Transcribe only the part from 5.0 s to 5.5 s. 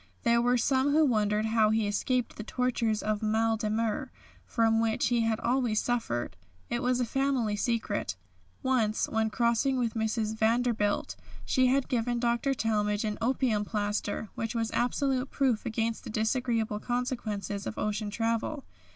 he had